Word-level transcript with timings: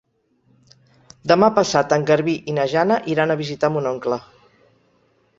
Demà 1.31 1.49
passat 1.59 1.93
en 1.97 2.05
Garbí 2.07 2.33
i 2.53 2.55
na 2.59 2.65
Jana 2.71 2.97
iran 3.15 3.33
a 3.33 3.35
visitar 3.43 3.69
mon 3.75 3.91
oncle. 3.91 4.19